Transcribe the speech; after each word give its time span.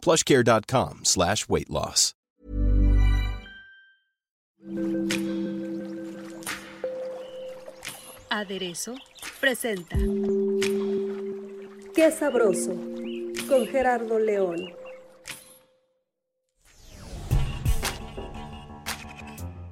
plushcare.com 0.00 1.00
slash 1.04 1.48
weight 1.48 1.70
loss. 1.70 2.14
Aderezo 8.30 8.94
presenta 9.40 9.96
Qué 11.94 12.10
sabroso 12.12 12.74
con 13.48 13.66
Gerardo 13.66 14.18
León. 14.18 14.72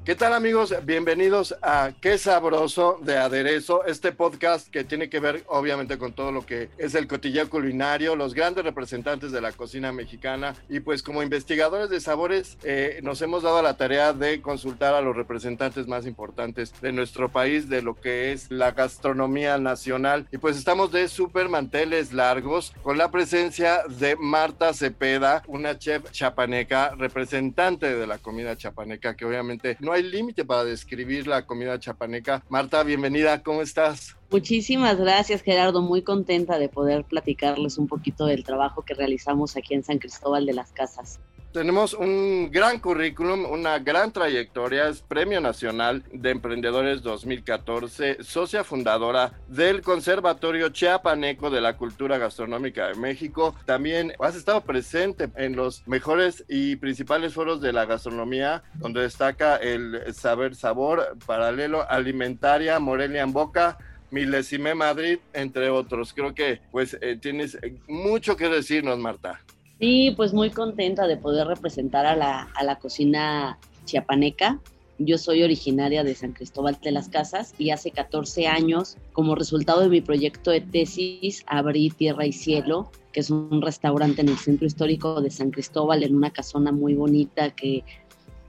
¿Qué 0.08 0.14
tal 0.14 0.32
amigos? 0.32 0.74
Bienvenidos 0.86 1.54
a 1.60 1.92
Qué 2.00 2.16
Sabroso 2.16 2.98
de 3.02 3.18
Aderezo, 3.18 3.84
este 3.84 4.10
podcast 4.10 4.66
que 4.70 4.82
tiene 4.82 5.10
que 5.10 5.20
ver 5.20 5.44
obviamente 5.48 5.98
con 5.98 6.14
todo 6.14 6.32
lo 6.32 6.46
que 6.46 6.70
es 6.78 6.94
el 6.94 7.06
cotilleo 7.06 7.50
culinario, 7.50 8.16
los 8.16 8.32
grandes 8.32 8.64
representantes 8.64 9.32
de 9.32 9.42
la 9.42 9.52
cocina 9.52 9.92
mexicana 9.92 10.54
y 10.70 10.80
pues 10.80 11.02
como 11.02 11.22
investigadores 11.22 11.90
de 11.90 12.00
sabores 12.00 12.56
eh, 12.62 13.00
nos 13.02 13.20
hemos 13.20 13.42
dado 13.42 13.60
la 13.60 13.76
tarea 13.76 14.14
de 14.14 14.40
consultar 14.40 14.94
a 14.94 15.02
los 15.02 15.14
representantes 15.14 15.86
más 15.86 16.06
importantes 16.06 16.72
de 16.80 16.92
nuestro 16.92 17.28
país, 17.28 17.68
de 17.68 17.82
lo 17.82 17.94
que 17.94 18.32
es 18.32 18.50
la 18.50 18.70
gastronomía 18.70 19.58
nacional 19.58 20.26
y 20.32 20.38
pues 20.38 20.56
estamos 20.56 20.90
de 20.90 21.06
súper 21.08 21.50
manteles 21.50 22.14
largos 22.14 22.72
con 22.82 22.96
la 22.96 23.10
presencia 23.10 23.82
de 23.86 24.16
Marta 24.16 24.72
Cepeda, 24.72 25.42
una 25.46 25.78
chef 25.78 26.10
chapaneca, 26.12 26.94
representante 26.96 27.94
de 27.94 28.06
la 28.06 28.16
comida 28.16 28.56
chapaneca 28.56 29.14
que 29.14 29.26
obviamente 29.26 29.76
no 29.80 29.92
hay 29.92 29.97
hay 29.98 30.04
límite 30.04 30.44
para 30.44 30.64
describir 30.64 31.26
la 31.26 31.44
comida 31.44 31.78
chapaneca. 31.78 32.44
Marta, 32.48 32.82
bienvenida, 32.84 33.42
¿cómo 33.42 33.62
estás? 33.62 34.16
Muchísimas 34.30 34.96
gracias, 34.96 35.42
Gerardo. 35.42 35.82
Muy 35.82 36.02
contenta 36.02 36.58
de 36.58 36.68
poder 36.68 37.04
platicarles 37.04 37.78
un 37.78 37.88
poquito 37.88 38.26
del 38.26 38.44
trabajo 38.44 38.82
que 38.82 38.94
realizamos 38.94 39.56
aquí 39.56 39.74
en 39.74 39.82
San 39.82 39.98
Cristóbal 39.98 40.46
de 40.46 40.52
las 40.54 40.70
Casas. 40.72 41.18
Tenemos 41.58 41.92
un 41.92 42.52
gran 42.52 42.78
currículum, 42.78 43.44
una 43.44 43.80
gran 43.80 44.12
trayectoria, 44.12 44.86
es 44.86 45.02
Premio 45.02 45.40
Nacional 45.40 46.04
de 46.12 46.30
Emprendedores 46.30 47.02
2014, 47.02 48.18
socia 48.22 48.62
fundadora 48.62 49.32
del 49.48 49.82
Conservatorio 49.82 50.68
Chiapaneco 50.68 51.50
de 51.50 51.60
la 51.60 51.76
Cultura 51.76 52.16
Gastronómica 52.16 52.86
de 52.86 52.94
México. 52.94 53.56
También 53.64 54.12
has 54.20 54.36
estado 54.36 54.60
presente 54.60 55.30
en 55.34 55.56
los 55.56 55.82
mejores 55.88 56.44
y 56.48 56.76
principales 56.76 57.34
foros 57.34 57.60
de 57.60 57.72
la 57.72 57.86
gastronomía, 57.86 58.62
donde 58.74 59.00
destaca 59.00 59.56
el 59.56 60.14
Saber 60.14 60.54
Sabor, 60.54 61.16
Paralelo 61.26 61.90
Alimentaria, 61.90 62.78
Morelia 62.78 63.22
en 63.22 63.32
Boca, 63.32 63.78
Milesime 64.12 64.76
Madrid, 64.76 65.18
entre 65.32 65.70
otros. 65.70 66.12
Creo 66.14 66.36
que 66.36 66.60
pues 66.70 66.96
eh, 67.00 67.18
tienes 67.20 67.58
mucho 67.88 68.36
que 68.36 68.48
decirnos, 68.48 68.96
Marta. 69.00 69.40
Sí, 69.80 70.12
pues 70.16 70.32
muy 70.34 70.50
contenta 70.50 71.06
de 71.06 71.16
poder 71.16 71.46
representar 71.46 72.04
a 72.04 72.16
la, 72.16 72.48
a 72.54 72.64
la 72.64 72.78
cocina 72.78 73.58
chiapaneca. 73.84 74.60
Yo 74.98 75.16
soy 75.18 75.44
originaria 75.44 76.02
de 76.02 76.16
San 76.16 76.32
Cristóbal 76.32 76.76
de 76.82 76.90
las 76.90 77.08
Casas 77.08 77.54
y 77.58 77.70
hace 77.70 77.92
14 77.92 78.48
años, 78.48 78.96
como 79.12 79.36
resultado 79.36 79.80
de 79.82 79.88
mi 79.88 80.00
proyecto 80.00 80.50
de 80.50 80.60
tesis, 80.60 81.44
abrí 81.46 81.90
Tierra 81.90 82.26
y 82.26 82.32
Cielo, 82.32 82.90
que 83.12 83.20
es 83.20 83.30
un 83.30 83.62
restaurante 83.62 84.20
en 84.22 84.30
el 84.30 84.36
centro 84.36 84.66
histórico 84.66 85.20
de 85.20 85.30
San 85.30 85.52
Cristóbal, 85.52 86.02
en 86.02 86.16
una 86.16 86.32
casona 86.32 86.72
muy 86.72 86.94
bonita 86.94 87.50
que 87.50 87.84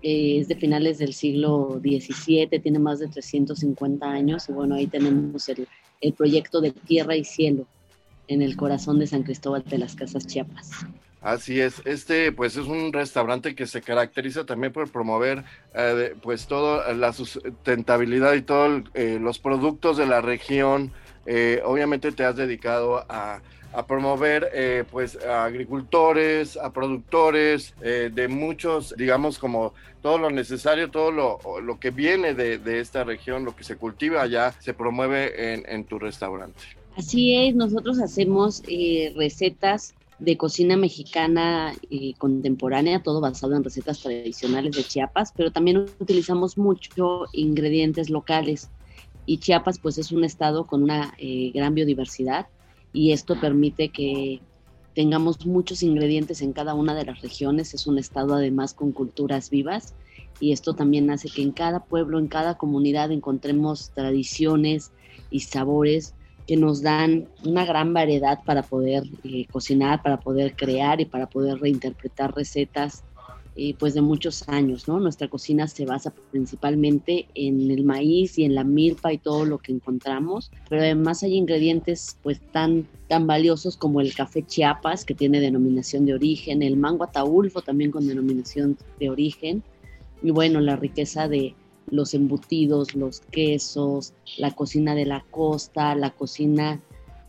es 0.01 0.47
de 0.47 0.56
finales 0.56 0.97
del 0.97 1.13
siglo 1.13 1.79
XVII, 1.84 2.47
tiene 2.59 2.79
más 2.79 2.97
de 2.97 3.07
350 3.07 4.09
años 4.09 4.50
y 4.50 4.53
bueno, 4.53 4.73
ahí 4.73 4.88
tenemos 4.88 5.47
el, 5.50 5.68
el 6.01 6.13
proyecto 6.13 6.62
de 6.62 6.72
Tierra 6.72 7.16
y 7.16 7.23
Cielo 7.23 7.68
en 8.28 8.41
el 8.41 8.56
corazón 8.56 8.97
de 8.97 9.06
San 9.06 9.22
Cristóbal 9.22 9.63
de 9.66 9.78
las 9.78 9.95
Casas 9.95 10.25
Chiapas. 10.25 10.72
Así 11.22 11.59
es, 11.59 11.81
este 11.85 12.31
pues 12.31 12.56
es 12.56 12.66
un 12.68 12.94
restaurante 12.94 13.53
que 13.53 13.68
se 13.68 13.81
caracteriza 13.81 14.46
también 14.46 14.72
por 14.72 14.90
promover 14.90 15.44
eh, 15.75 16.16
pues 16.22 16.47
toda 16.47 16.94
la 16.94 17.12
sustentabilidad 17.12 18.35
y 18.35 18.41
todos 18.41 18.84
eh, 18.94 19.18
los 19.19 19.38
productos 19.38 19.97
de 19.97 20.06
la 20.06 20.22
región. 20.22 20.94
Eh, 21.25 21.62
obviamente 21.66 22.13
te 22.13 22.24
has 22.24 22.38
dedicado 22.38 23.06
a, 23.09 23.41
promover 23.88 24.88
pues 24.90 25.16
a 25.24 25.46
agricultores, 25.46 26.57
a 26.57 26.74
productores 26.74 27.75
de 27.80 28.28
muchos, 28.28 28.96
digamos 28.97 29.38
como 29.38 29.75
todo 30.01 30.18
lo 30.18 30.31
necesario, 30.31 30.90
todo 30.90 31.12
lo, 31.12 31.80
que 31.80 31.91
viene 31.91 32.34
de, 32.34 32.80
esta 32.80 33.03
región, 33.03 33.46
lo 33.46 33.56
que 33.56 33.63
se 33.63 33.75
cultiva 33.75 34.24
allá, 34.24 34.56
se 34.59 34.74
promueve 34.74 35.53
en, 35.53 35.69
en 35.69 35.84
tu 35.84 36.00
restaurante. 36.00 36.59
Así 36.97 37.36
es, 37.36 37.53
nosotros 37.53 38.00
hacemos 38.00 38.63
recetas 39.16 39.94
de 40.19 40.38
cocina 40.38 40.75
mexicana 40.75 41.74
eh, 41.90 42.13
contemporánea, 42.18 43.02
todo 43.02 43.22
basado 43.22 43.56
en 43.56 43.63
recetas 43.63 44.00
tradicionales 44.02 44.75
de 44.75 44.84
Chiapas, 44.84 45.34
pero 45.35 45.52
también 45.52 45.85
utilizamos 46.00 46.57
mucho 46.57 47.25
ingredientes 47.31 48.09
locales. 48.09 48.69
Y 49.25 49.38
Chiapas 49.38 49.80
pues 49.80 49.97
es 49.97 50.12
un 50.12 50.24
estado 50.24 50.68
con 50.68 50.84
una 50.84 51.13
eh, 51.18 51.52
gran 51.53 51.74
biodiversidad 51.74 52.47
y 52.91 53.12
esto 53.12 53.40
permite 53.40 53.90
que 53.90 54.41
tengamos 54.94 55.46
muchos 55.46 55.84
ingredientes 55.84 56.41
en 56.41 56.51
cada 56.51 56.74
una 56.74 56.96
de 56.96 57.06
las 57.06 57.22
regiones. 57.22 57.74
Es 57.74 57.88
un 57.88 57.97
estado 57.97 58.34
además 58.34 58.74
con 58.74 58.91
culturas 58.91 59.50
vivas 59.50 59.94
y 60.41 60.51
esto 60.51 60.74
también 60.74 61.09
hace 61.12 61.30
que 61.30 61.44
en 61.44 61.51
cada 61.51 61.86
pueblo, 61.86 62.19
en 62.19 62.28
cada 62.28 62.57
comunidad 62.57 63.12
encontremos 63.12 63.91
tradiciones 63.91 64.91
y 65.31 65.41
sabores 65.41 66.13
que 66.49 66.57
nos 66.57 66.81
dan 66.81 67.27
una 67.45 67.63
gran 67.63 67.93
variedad 67.93 68.39
para 68.43 68.63
poder 68.63 69.03
eh, 69.23 69.45
cocinar, 69.51 70.01
para 70.01 70.19
poder 70.19 70.55
crear 70.55 70.99
y 70.99 71.05
para 71.05 71.29
poder 71.29 71.59
reinterpretar 71.59 72.33
recetas 72.33 73.03
eh, 73.55 73.75
pues 73.77 73.93
de 73.93 74.01
muchos 74.01 74.49
años, 74.49 74.88
¿no? 74.88 74.99
Nuestra 74.99 75.27
cocina 75.27 75.67
se 75.67 75.85
basa 75.85 76.11
principalmente 76.31 77.27
en 77.35 77.69
el 77.69 77.83
maíz 77.83 78.39
y 78.39 78.45
en 78.45 78.55
la 78.55 78.63
milpa 78.63 79.13
y 79.13 79.19
todo 79.19 79.45
lo 79.45 79.59
que 79.59 79.73
encontramos, 79.73 80.49
pero 80.67 80.81
además 80.81 81.21
hay 81.21 81.35
ingredientes 81.35 82.17
pues 82.23 82.41
tan, 82.51 82.88
tan 83.07 83.27
valiosos 83.27 83.77
como 83.77 84.01
el 84.01 84.15
café 84.15 84.41
Chiapas, 84.41 85.05
que 85.05 85.13
tiene 85.13 85.41
denominación 85.41 86.07
de 86.07 86.15
origen, 86.15 86.63
el 86.63 86.77
mango 86.77 87.03
ataulfo 87.03 87.61
también 87.61 87.91
con 87.91 88.07
denominación 88.07 88.75
de 88.99 89.11
origen, 89.11 89.61
y 90.23 90.31
bueno, 90.31 90.61
la 90.61 90.77
riqueza 90.77 91.27
de, 91.27 91.53
los 91.91 92.13
embutidos, 92.13 92.95
los 92.95 93.22
quesos, 93.31 94.13
la 94.38 94.51
cocina 94.51 94.95
de 94.95 95.05
la 95.05 95.25
costa, 95.31 95.95
la 95.95 96.11
cocina 96.11 96.81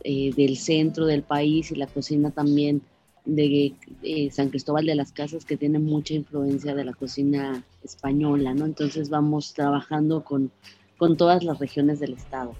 eh, 0.03 0.33
del 0.35 0.57
centro 0.57 1.05
del 1.05 1.23
país 1.23 1.71
y 1.71 1.75
la 1.75 1.87
cocina 1.87 2.31
también 2.31 2.81
de 3.25 3.73
eh, 4.01 4.31
San 4.31 4.49
Cristóbal 4.49 4.85
de 4.85 4.95
las 4.95 5.11
Casas 5.11 5.45
que 5.45 5.57
tiene 5.57 5.79
mucha 5.79 6.13
influencia 6.13 6.73
de 6.73 6.85
la 6.85 6.93
cocina 6.93 7.63
española, 7.83 8.53
¿no? 8.53 8.65
Entonces 8.65 9.09
vamos 9.09 9.53
trabajando 9.53 10.23
con, 10.23 10.51
con 10.97 11.17
todas 11.17 11.43
las 11.43 11.59
regiones 11.59 11.99
del 11.99 12.13
estado. 12.13 12.55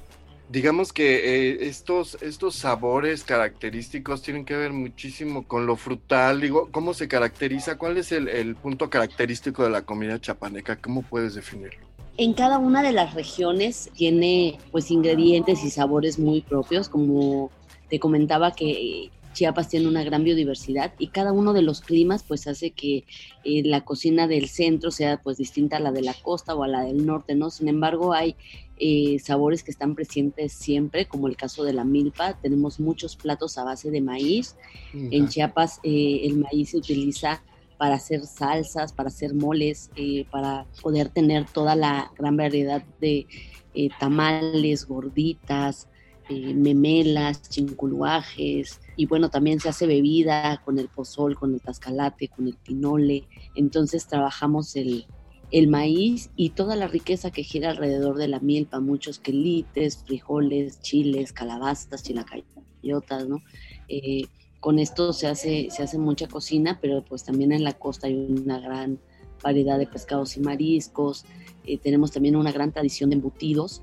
Digamos 0.52 0.92
que 0.92 1.16
eh, 1.50 1.68
estos, 1.68 2.18
estos 2.22 2.56
sabores 2.56 3.24
característicos 3.24 4.22
tienen 4.22 4.44
que 4.44 4.58
ver 4.58 4.74
muchísimo 4.74 5.48
con 5.48 5.66
lo 5.66 5.78
frutal. 5.78 6.42
Digo, 6.42 6.68
¿cómo 6.72 6.94
se 6.94 7.08
caracteriza? 7.08 7.78
¿Cuál 7.78 7.98
es 7.98 8.12
el, 8.12 8.28
el 8.28 8.56
punto 8.56 8.90
característico 8.90 9.64
de 9.64 9.70
la 9.70 9.84
comida 9.84 10.20
chapaneca? 10.20 10.76
¿Cómo 10.76 11.04
puedes 11.04 11.36
definirlo? 11.36 11.91
En 12.18 12.34
cada 12.34 12.58
una 12.58 12.84
de 12.84 12.92
las 12.92 13.14
regiones 13.14 13.90
tiene 13.96 14.60
pues 14.72 14.92
ingredientes 14.92 15.64
y 15.64 15.70
sabores 15.70 16.20
muy 16.20 16.42
propios, 16.42 16.90
como 16.90 17.52
te 17.90 18.00
comentaba 18.00 18.52
que 18.52 19.12
Chiapas 19.34 19.70
tiene 19.70 19.88
una 19.88 20.04
gran 20.04 20.24
biodiversidad 20.24 20.94
y 20.98 21.08
cada 21.08 21.32
uno 21.32 21.54
de 21.54 21.62
los 21.62 21.82
climas 21.82 22.24
pues 22.24 22.48
hace 22.48 22.72
que 22.72 23.06
eh, 23.44 23.64
la 23.64 23.82
cocina 23.82 24.28
del 24.28 24.50
centro 24.50 24.92
sea 24.92 25.22
pues 25.22 25.38
distinta 25.38 25.78
a 25.78 25.80
la 25.80 25.92
de 25.92 26.02
la 26.02 26.14
costa 26.14 26.54
o 26.54 26.64
a 26.64 26.68
la 26.68 26.84
del 26.84 27.06
norte, 27.06 27.36
¿no? 27.36 27.50
Sin 27.50 27.68
embargo 27.68 28.14
hay 28.14 28.36
eh, 28.78 29.20
sabores 29.20 29.64
que 29.64 29.72
están 29.72 29.96
presentes 29.96 30.54
siempre, 30.54 31.06
como 31.06 31.28
el 31.28 31.38
caso 31.38 31.64
de 31.64 31.74
la 31.74 31.86
milpa, 31.86 32.38
tenemos 32.42 32.80
muchos 32.80 33.16
platos 33.16 33.58
a 33.58 33.64
base 33.64 33.92
de 33.92 34.02
maíz. 34.02 34.56
En 34.94 35.30
Chiapas 35.30 35.80
eh, 35.84 36.22
el 36.24 36.38
maíz 36.40 36.72
se 36.72 36.78
utiliza 36.78 37.42
para 37.82 37.96
hacer 37.96 38.28
salsas, 38.28 38.94
para 38.94 39.08
hacer 39.08 39.34
moles, 39.34 39.90
eh, 39.96 40.28
para 40.30 40.68
poder 40.84 41.10
tener 41.10 41.48
toda 41.48 41.76
la 41.76 42.12
gran 42.16 42.38
variedad 42.38 42.84
de 43.00 43.26
eh, 43.74 43.90
tamales, 44.00 44.86
gorditas, 44.88 45.88
eh, 46.30 46.54
memelas, 46.54 47.42
chinculuajes, 47.50 48.80
y 48.96 49.08
bueno, 49.08 49.32
también 49.32 49.60
se 49.60 49.70
hace 49.70 49.88
bebida 49.88 50.62
con 50.64 50.78
el 50.78 50.90
pozol, 50.90 51.36
con 51.36 51.56
el 51.56 51.60
tascalate, 51.60 52.28
con 52.28 52.46
el 52.46 52.54
pinole. 52.54 53.28
Entonces 53.56 54.06
trabajamos 54.06 54.76
el, 54.76 55.08
el 55.50 55.68
maíz 55.68 56.30
y 56.36 56.52
toda 56.52 56.76
la 56.76 56.86
riqueza 56.86 57.32
que 57.32 57.42
gira 57.42 57.72
alrededor 57.72 58.20
de 58.20 58.28
la 58.28 58.40
milpa, 58.42 58.80
muchos 58.80 59.18
quelites, 59.18 60.04
frijoles, 60.06 60.82
chiles, 60.82 61.34
calabazas, 61.34 62.04
chilacayotas, 62.04 63.28
¿no? 63.28 63.40
Eh, 63.88 64.26
con 64.62 64.78
esto 64.78 65.12
se 65.12 65.28
hace, 65.28 65.70
se 65.72 65.84
hace 65.84 65.98
mucha 65.98 66.28
cocina, 66.28 66.78
pero 66.82 67.04
pues 67.04 67.24
también 67.24 67.52
en 67.52 67.64
la 67.64 67.74
costa 67.74 68.08
hay 68.08 68.16
una 68.16 68.60
gran 68.60 69.00
variedad 69.44 69.80
de 69.80 69.88
pescados 69.88 70.38
y 70.38 70.40
mariscos. 70.40 71.26
Eh, 71.66 71.80
tenemos 71.80 72.12
también 72.12 72.36
una 72.36 72.52
gran 72.52 72.72
tradición 72.72 73.10
de 73.10 73.16
embutidos 73.16 73.82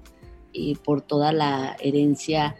eh, 0.55 0.75
por 0.85 1.03
toda 1.03 1.33
la 1.33 1.77
herencia 1.81 2.57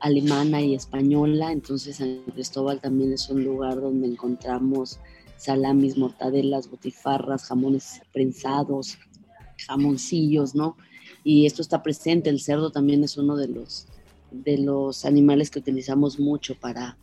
alemana 0.00 0.60
y 0.60 0.74
española, 0.74 1.52
entonces 1.52 1.96
San 1.96 2.22
Cristóbal 2.34 2.80
también 2.80 3.12
es 3.12 3.30
un 3.30 3.44
lugar 3.44 3.80
donde 3.80 4.08
encontramos 4.08 4.98
salamis, 5.36 5.96
mortadelas, 5.96 6.68
botifarras, 6.68 7.44
jamones 7.44 8.02
prensados, 8.12 8.98
jamoncillos, 9.66 10.54
¿no? 10.54 10.76
Y 11.22 11.46
esto 11.46 11.62
está 11.62 11.82
presente, 11.82 12.30
el 12.30 12.40
cerdo 12.40 12.70
también 12.70 13.04
es 13.04 13.16
uno 13.16 13.36
de 13.36 13.48
los, 13.48 13.86
de 14.30 14.58
los 14.58 15.04
animales 15.04 15.50
que 15.50 15.60
utilizamos 15.60 16.18
mucho 16.18 16.54
para, 16.60 16.98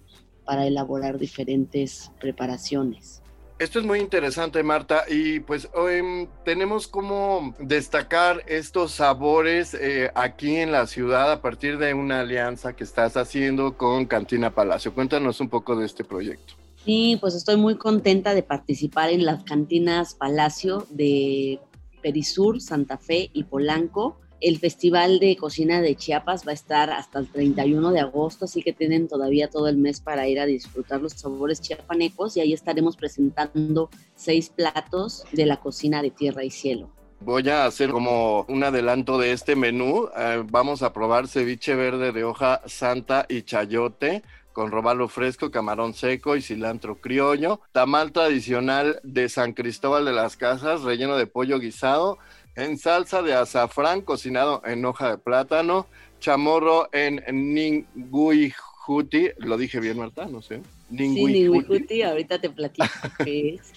para 0.46 0.66
elaborar 0.66 1.18
diferentes 1.18 2.12
preparaciones. 2.20 3.22
Esto 3.62 3.78
es 3.78 3.86
muy 3.86 4.00
interesante, 4.00 4.64
Marta, 4.64 5.04
y 5.08 5.40
pues 5.40 5.70
hoy 5.76 6.28
tenemos 6.44 6.88
como 6.88 7.54
destacar 7.60 8.44
estos 8.48 8.94
sabores 8.94 9.76
eh, 9.76 10.10
aquí 10.16 10.56
en 10.56 10.72
la 10.72 10.88
ciudad 10.88 11.32
a 11.32 11.44
partir 11.44 11.78
de 11.78 11.94
una 11.94 12.22
alianza 12.22 12.76
que 12.76 12.84
estás 12.84 13.18
haciendo 13.18 13.78
con 13.78 14.06
Cantina 14.06 14.50
Palacio. 14.50 14.96
Cuéntanos 14.96 15.40
un 15.42 15.50
poco 15.50 15.76
de 15.76 15.86
este 15.86 16.04
proyecto. 16.04 16.56
Sí, 16.84 17.20
pues 17.22 17.36
estoy 17.36 17.58
muy 17.58 17.76
contenta 17.76 18.34
de 18.34 18.42
participar 18.42 19.12
en 19.12 19.26
las 19.26 19.44
cantinas 19.44 20.16
Palacio 20.16 20.88
de 20.90 21.60
Perisur, 22.02 22.62
Santa 22.62 22.98
Fe 22.98 23.30
y 23.32 23.44
Polanco 23.44 24.18
el 24.42 24.58
Festival 24.58 25.20
de 25.20 25.38
Cocina 25.38 25.82
de 25.82 25.96
Chiapas 25.96 26.46
va 26.46 26.52
a 26.52 26.56
estar 26.56 26.90
hasta 26.90 27.20
el 27.20 27.28
31 27.28 27.92
de 27.92 28.00
agosto, 28.00 28.46
así 28.46 28.64
que 28.64 28.74
tienen 28.74 29.08
todavía 29.08 29.50
todo 29.50 29.68
el 29.68 29.78
mes 29.78 30.02
para 30.02 30.28
ir 30.28 30.40
a 30.40 30.48
disfrutar 30.48 31.00
los 31.00 31.14
sabores 31.14 31.62
chiapanecos 31.62 32.36
y 32.36 32.42
ahí 32.42 32.54
estaremos 32.54 32.98
presentando 32.98 33.90
seis 34.16 34.50
platos 34.50 35.24
de 35.32 35.46
la 35.46 35.58
cocina 35.58 36.02
de 36.02 36.10
tierra 36.10 36.44
y 36.44 36.50
cielo. 36.50 36.90
Voy 37.20 37.48
a 37.50 37.66
hacer 37.66 37.92
como 37.92 38.46
un 38.50 38.64
adelanto 38.64 39.20
de 39.20 39.32
este 39.32 39.56
menú. 39.56 40.10
Eh, 40.18 40.44
vamos 40.50 40.82
a 40.82 40.92
probar 40.92 41.28
ceviche 41.28 41.76
verde 41.76 42.12
de 42.12 42.24
hoja 42.24 42.62
santa 42.66 43.28
y 43.30 43.44
chayote 43.44 44.24
con 44.54 44.72
robalo 44.72 45.08
fresco, 45.08 45.52
camarón 45.52 45.94
seco 45.94 46.36
y 46.36 46.42
cilantro 46.42 47.00
criollo. 47.00 47.62
Tamal 47.72 48.12
tradicional 48.12 49.00
de 49.04 49.30
San 49.30 49.54
Cristóbal 49.54 50.04
de 50.04 50.14
las 50.14 50.36
Casas, 50.36 50.82
relleno 50.82 51.16
de 51.16 51.28
pollo 51.28 51.60
guisado 51.60 52.18
en 52.56 52.78
salsa 52.78 53.22
de 53.22 53.34
azafrán 53.34 54.02
cocinado 54.02 54.62
en 54.66 54.84
hoja 54.86 55.12
de 55.12 55.18
plátano, 55.18 55.88
chamorro 56.20 56.90
en 56.92 57.24
ninguijuti, 57.32 59.32
lo 59.38 59.58
dije 59.58 59.80
bien 59.80 59.98
Marta, 59.98 60.26
no 60.26 60.42
sé. 60.42 60.62
Ninguijuti, 60.90 62.04
ahorita 62.04 62.40
te 62.40 62.50
platico 62.50 62.88
qué 63.24 63.56
es. 63.56 63.74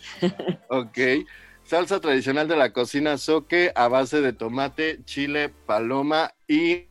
ok, 0.69 1.27
salsa 1.65 2.01
tradicional 2.01 2.49
de 2.49 2.57
la 2.57 2.73
cocina 2.73 3.19
soque 3.19 3.73
a 3.75 3.89
base 3.89 4.21
de 4.21 4.33
tomate, 4.33 5.01
chile, 5.05 5.51
paloma 5.67 6.35
y 6.49 6.87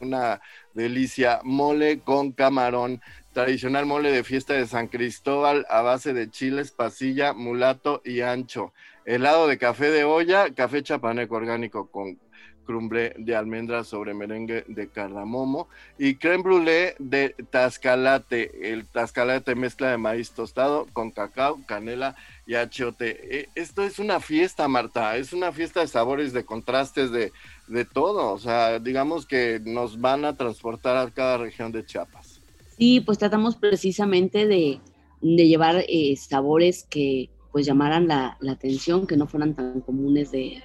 una 0.00 0.40
delicia 0.74 1.40
mole 1.42 2.00
con 2.00 2.32
camarón. 2.32 3.00
Tradicional 3.32 3.84
mole 3.84 4.12
de 4.12 4.22
fiesta 4.22 4.54
de 4.54 4.68
San 4.68 4.86
Cristóbal 4.86 5.66
a 5.68 5.82
base 5.82 6.12
de 6.12 6.30
chiles, 6.30 6.70
pasilla, 6.70 7.32
mulato 7.32 8.00
y 8.04 8.20
ancho 8.20 8.72
helado 9.04 9.46
de 9.46 9.58
café 9.58 9.90
de 9.90 10.04
olla, 10.04 10.50
café 10.54 10.82
chapaneco 10.82 11.36
orgánico 11.36 11.88
con 11.88 12.18
crumble 12.64 13.14
de 13.18 13.36
almendras 13.36 13.86
sobre 13.86 14.14
merengue 14.14 14.64
de 14.66 14.88
cardamomo 14.88 15.68
y 15.98 16.16
creme 16.16 16.42
brûlée 16.42 16.94
de 16.98 17.34
tascalate. 17.50 18.72
El 18.72 18.86
tascalate 18.86 19.54
mezcla 19.54 19.90
de 19.90 19.98
maíz 19.98 20.32
tostado 20.32 20.86
con 20.92 21.10
cacao, 21.10 21.60
canela 21.66 22.16
y 22.46 22.54
achiote. 22.54 23.38
E, 23.38 23.48
esto 23.54 23.84
es 23.84 23.98
una 23.98 24.18
fiesta, 24.20 24.66
Marta, 24.66 25.16
es 25.16 25.32
una 25.32 25.52
fiesta 25.52 25.80
de 25.80 25.88
sabores, 25.88 26.32
de 26.32 26.44
contrastes, 26.44 27.10
de, 27.10 27.32
de 27.68 27.84
todo. 27.84 28.32
O 28.32 28.38
sea, 28.38 28.78
digamos 28.78 29.26
que 29.26 29.60
nos 29.64 30.00
van 30.00 30.24
a 30.24 30.36
transportar 30.36 30.96
a 30.96 31.10
cada 31.10 31.38
región 31.38 31.70
de 31.70 31.84
Chiapas. 31.84 32.40
Sí, 32.76 33.00
pues 33.00 33.18
tratamos 33.18 33.54
precisamente 33.56 34.46
de, 34.46 34.80
de 35.20 35.46
llevar 35.46 35.84
eh, 35.88 36.16
sabores 36.16 36.84
que, 36.84 37.30
pues 37.54 37.66
llamaran 37.66 38.08
la, 38.08 38.36
atención, 38.50 39.06
que 39.06 39.16
no 39.16 39.28
fueran 39.28 39.54
tan 39.54 39.80
comunes 39.80 40.32
de, 40.32 40.60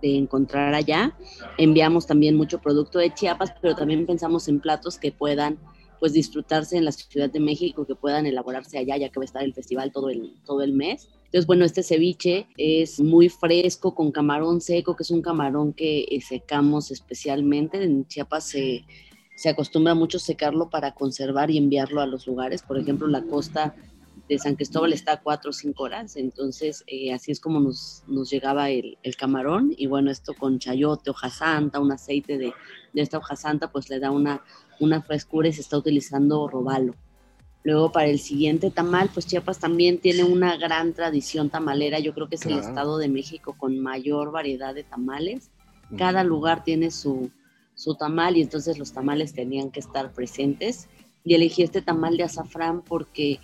encontrar 0.00 0.72
allá. 0.72 1.14
Enviamos 1.58 2.06
también 2.06 2.34
mucho 2.34 2.62
producto 2.62 2.98
de 2.98 3.12
Chiapas, 3.12 3.52
pero 3.60 3.76
también 3.76 4.06
pensamos 4.06 4.48
en 4.48 4.58
platos 4.58 4.96
que 4.96 5.12
puedan 5.12 5.58
pues 5.98 6.14
disfrutarse 6.14 6.78
en 6.78 6.86
la 6.86 6.92
Ciudad 6.92 7.28
de 7.28 7.40
México, 7.40 7.86
que 7.86 7.94
puedan 7.94 8.24
elaborarse 8.24 8.78
allá, 8.78 8.96
ya 8.96 9.10
que 9.10 9.20
va 9.20 9.24
a 9.24 9.26
estar 9.26 9.44
el 9.44 9.52
festival 9.52 9.92
todo 9.92 10.08
el, 10.08 10.32
todo 10.46 10.62
el 10.62 10.72
mes. 10.72 11.10
Entonces, 11.26 11.46
bueno, 11.46 11.66
este 11.66 11.82
ceviche 11.82 12.46
es 12.56 13.00
muy 13.00 13.28
fresco 13.28 13.94
con 13.94 14.10
camarón 14.10 14.62
seco, 14.62 14.96
que 14.96 15.02
es 15.02 15.10
un 15.10 15.20
camarón 15.20 15.74
que 15.74 16.06
eh, 16.10 16.22
secamos 16.22 16.90
especialmente. 16.90 17.84
En 17.84 18.06
Chiapas 18.06 18.44
se, 18.44 18.86
se 19.36 19.50
acostumbra 19.50 19.94
mucho 19.94 20.18
secarlo 20.18 20.70
para 20.70 20.94
conservar 20.94 21.50
y 21.50 21.58
enviarlo 21.58 22.00
a 22.00 22.06
los 22.06 22.26
lugares. 22.26 22.62
Por 22.62 22.78
ejemplo, 22.78 23.08
la 23.08 23.24
costa 23.24 23.74
de 24.30 24.38
San 24.38 24.54
Cristóbal 24.54 24.92
está 24.92 25.14
a 25.14 25.20
cuatro 25.20 25.50
o 25.50 25.52
cinco 25.52 25.82
horas, 25.82 26.14
entonces 26.14 26.84
eh, 26.86 27.12
así 27.12 27.32
es 27.32 27.40
como 27.40 27.58
nos, 27.58 28.04
nos 28.06 28.30
llegaba 28.30 28.70
el, 28.70 28.96
el, 29.02 29.16
camarón 29.16 29.74
y 29.76 29.88
bueno, 29.88 30.08
esto 30.08 30.34
con 30.34 30.60
chayote, 30.60 31.10
hoja 31.10 31.30
santa, 31.30 31.80
un 31.80 31.90
aceite 31.90 32.38
de, 32.38 32.52
de, 32.92 33.02
esta 33.02 33.18
hoja 33.18 33.34
santa, 33.34 33.72
pues 33.72 33.90
le 33.90 33.98
da 33.98 34.12
una, 34.12 34.44
una 34.78 35.02
frescura 35.02 35.48
y 35.48 35.52
se 35.52 35.62
está 35.62 35.76
utilizando 35.76 36.46
robalo. 36.46 36.94
Luego 37.64 37.90
para 37.90 38.06
el 38.06 38.20
siguiente 38.20 38.70
tamal, 38.70 39.10
pues 39.12 39.26
Chiapas 39.26 39.58
también 39.58 39.98
tiene 39.98 40.22
una 40.22 40.56
gran 40.56 40.92
tradición 40.92 41.50
tamalera, 41.50 41.98
yo 41.98 42.14
creo 42.14 42.28
que 42.28 42.36
es 42.36 42.46
el 42.46 42.56
estado 42.56 42.98
de 42.98 43.08
México 43.08 43.56
con 43.58 43.80
mayor 43.80 44.30
variedad 44.30 44.76
de 44.76 44.84
tamales, 44.84 45.50
cada 45.98 46.22
lugar 46.22 46.62
tiene 46.62 46.92
su, 46.92 47.32
su 47.74 47.96
tamal 47.96 48.36
y 48.36 48.42
entonces 48.42 48.78
los 48.78 48.92
tamales 48.92 49.34
tenían 49.34 49.72
que 49.72 49.80
estar 49.80 50.12
presentes. 50.12 50.88
Y 51.22 51.34
elegí 51.34 51.62
este 51.62 51.82
tamal 51.82 52.16
de 52.16 52.22
azafrán 52.22 52.80
porque 52.80 53.40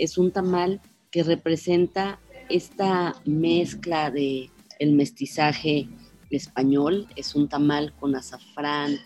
es 0.00 0.18
un 0.18 0.30
tamal 0.30 0.80
que 1.10 1.22
representa 1.22 2.18
esta 2.48 3.14
mezcla 3.24 4.10
de 4.10 4.50
el 4.78 4.92
mestizaje 4.92 5.88
español, 6.30 7.06
es 7.16 7.34
un 7.34 7.48
tamal 7.48 7.92
con 8.00 8.16
azafrán, 8.16 8.96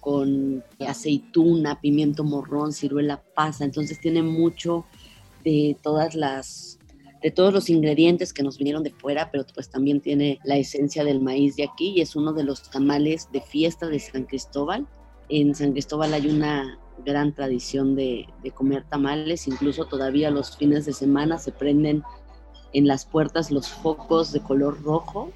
con 0.00 0.64
aceituna, 0.80 1.80
pimiento 1.80 2.24
morrón, 2.24 2.72
ciruela 2.72 3.22
pasa, 3.34 3.64
entonces 3.64 4.00
tiene 4.00 4.22
mucho 4.22 4.86
de 5.44 5.76
todas 5.82 6.14
las 6.14 6.78
de 7.22 7.30
todos 7.30 7.52
los 7.52 7.68
ingredientes 7.68 8.32
que 8.32 8.42
nos 8.42 8.56
vinieron 8.56 8.82
de 8.82 8.92
fuera, 8.92 9.30
pero 9.30 9.44
pues 9.54 9.68
también 9.68 10.00
tiene 10.00 10.38
la 10.42 10.56
esencia 10.56 11.04
del 11.04 11.20
maíz 11.20 11.54
de 11.54 11.64
aquí 11.64 11.92
y 11.96 12.00
es 12.00 12.16
uno 12.16 12.32
de 12.32 12.44
los 12.44 12.62
tamales 12.70 13.28
de 13.30 13.42
fiesta 13.42 13.88
de 13.88 13.98
San 13.98 14.24
Cristóbal. 14.24 14.86
En 15.28 15.54
San 15.54 15.72
Cristóbal 15.72 16.14
hay 16.14 16.28
una 16.28 16.78
gran 17.04 17.32
tradición 17.34 17.94
de, 17.94 18.26
comer 18.54 18.84
tamales, 18.88 19.48
incluso 19.48 19.86
todavía 19.86 20.30
los 20.30 20.56
fines 20.56 20.86
de 20.86 20.92
semana 20.92 21.38
se 21.38 21.52
prenden 21.52 22.02
en 22.72 22.86
las 22.86 23.04
puertas 23.04 23.50
los 23.50 23.68
focos 23.68 24.32
de 24.32 24.40
color 24.40 24.82
rojo 24.82 25.32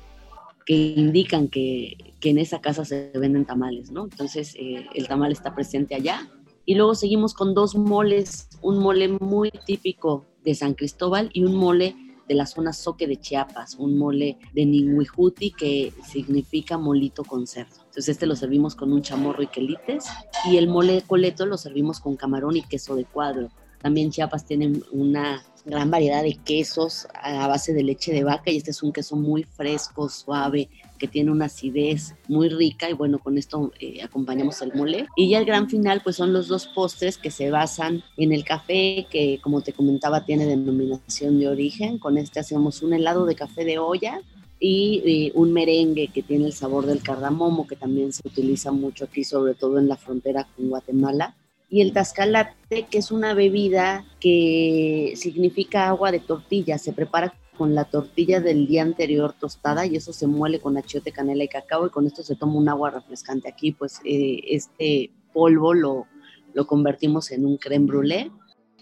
que 0.67 0.75
indican 0.75 1.49
que, 1.49 2.15
en 2.23 2.39
esa 2.39 2.63
casa 2.63 2.87
se 2.87 3.11
venden 3.15 3.45
tamales, 3.45 3.91
¿no? 3.91 4.05
Entonces 4.05 4.55
eh, 4.59 4.87
el 4.95 5.07
tamal 5.07 5.31
está 5.31 5.55
presente 5.55 5.95
allá. 5.95 6.27
Y 6.65 6.75
luego 6.75 6.95
seguimos 6.95 7.35
con 7.35 7.53
dos 7.53 7.75
moles, 7.75 8.49
un 8.63 8.79
mole 8.79 9.09
muy 9.09 9.51
típico 9.67 10.25
de 10.43 10.55
San 10.55 10.73
Cristóbal 10.73 11.29
y 11.35 11.45
un 11.45 11.55
mole 11.55 11.95
de 12.29 12.35
la 12.35 12.47
zona 12.47 12.73
Soque 12.73 13.07
de 13.07 13.17
Chiapas, 13.17 13.77
un 13.77 13.99
mole 13.99 14.39
de 14.53 14.67
Ninguijuti 14.67 15.51
que 15.51 15.93
significa 16.07 16.79
molito 16.79 17.25
con 17.25 17.47
cerdo. 17.47 17.77
Entonces 17.77 18.09
este 18.09 18.27
lo 18.27 18.37
servimos 18.37 18.75
con 18.75 18.93
un 18.93 19.03
chamorro 19.03 19.43
y 19.43 19.47
quelites 19.47 20.07
y 20.51 20.57
el 20.57 20.69
mole 20.69 21.03
coleto 21.07 21.47
lo 21.47 21.57
servimos 21.57 22.01
con 22.01 22.17
camarón 22.17 22.57
y 22.57 22.63
queso 22.63 22.97
de 22.97 23.05
cuadro. 23.05 23.51
También 23.85 24.11
Chiapas 24.11 24.47
tiene 24.47 24.81
una 24.93 25.45
gran 25.67 25.91
variedad 25.91 26.23
de 26.23 26.39
quesos 26.43 27.07
a 27.13 27.47
base 27.49 27.75
de 27.75 27.83
leche 27.83 28.15
de 28.15 28.25
vaca 28.25 28.51
y 28.51 28.57
este 28.57 28.71
es 28.71 28.83
un 28.83 28.95
queso 28.95 29.15
muy 29.15 29.43
fresco, 29.43 30.09
suave, 30.09 30.71
que 30.99 31.07
tiene 31.07 31.31
una 31.31 31.45
acidez 31.45 32.15
muy 32.27 32.49
rica 32.49 32.89
y 32.89 32.95
bueno, 32.95 33.19
con 33.19 33.37
esto 33.37 33.73
eh, 33.79 34.03
acompañamos 34.03 34.63
el 34.63 34.73
mole. 34.73 35.07
Y 35.17 35.29
ya 35.29 35.39
el 35.39 35.45
gran 35.45 35.69
final 35.69 36.01
pues 36.03 36.17
son 36.17 36.33
los 36.33 36.49
dos 36.49 36.67
postres 36.69 37.19
que 37.19 37.31
se 37.31 37.51
basan 37.51 38.03
en 38.17 38.33
el 38.33 38.43
café 38.43 39.07
que 39.11 39.39
como 39.43 39.61
te 39.61 39.75
comentaba 39.75 40.25
tiene 40.25 40.47
denominación 40.47 41.39
de 41.39 41.49
origen. 41.49 41.99
Con 41.99 42.17
este 42.17 42.41
hacemos 42.41 42.83
un 42.83 42.95
helado 42.95 43.27
de 43.27 43.35
café 43.35 43.67
de 43.67 43.79
olla 43.79 44.19
y 44.59 45.03
eh, 45.05 45.33
un 45.35 45.53
merengue 45.53 46.09
que 46.09 46.23
tiene 46.23 46.47
el 46.47 46.55
sabor 46.55 46.87
del 46.87 47.03
cardamomo 47.03 47.67
que 47.67 47.77
también 47.77 48.15
se 48.15 48.27
utiliza 48.27 48.73
mucho 48.73 49.05
aquí, 49.05 49.25
sobre 49.25 49.53
todo 49.53 49.79
en 49.79 49.89
la 49.89 49.99
frontera 49.99 50.49
con 50.57 50.71
Guatemala 50.71 51.37
y 51.75 51.81
el 51.81 51.93
tascalate, 51.93 52.87
que 52.89 52.99
es 52.99 53.11
una 53.11 53.35
bebida 53.35 54.05
que 54.21 55.15
significa 55.17 55.89
agua 55.89 56.13
de 56.13 56.21
tortilla, 56.21 56.79
se 56.79 56.93
prepara 56.93 57.35
con 57.59 57.75
la 57.75 57.83
tortilla 57.83 58.41
del 58.41 58.69
día 58.69 58.83
anterior 58.83 59.33
tostada 59.33 59.85
y 59.85 59.97
eso 59.97 60.13
se 60.13 60.29
muele 60.29 60.61
con 60.61 60.77
achiote, 60.77 61.11
canela 61.11 61.43
y 61.43 61.49
cacao 61.49 61.85
y 61.89 61.91
con 61.91 62.07
esto 62.07 62.23
se 62.23 62.37
toma 62.37 62.55
un 62.55 62.69
agua 62.69 62.91
refrescante. 62.91 63.49
Aquí 63.49 63.73
pues 63.73 64.01
eh, 64.05 64.41
este 64.47 65.11
polvo 65.33 65.75
lo, 65.75 66.07
lo 66.53 66.65
convertimos 66.65 67.33
en 67.33 67.45
un 67.45 67.57
creme 67.57 67.89
brûlée 67.89 68.31